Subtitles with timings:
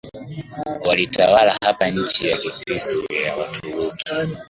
[0.85, 4.13] walitawala hapa Nchi ya kihistoria ya Waturuki